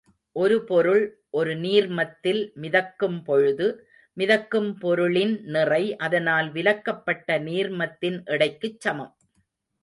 [0.35, 1.03] ஒரு பொருள்
[1.29, 3.67] ஒரு நீர்மத்தில் மிதக்கும் பொழுது,
[4.17, 9.13] மிதக்கும் பொருளின் நிறை, அதனால் விலக்கப்பட்ட நீர்மத்தின் எடைக்குச் சமம்.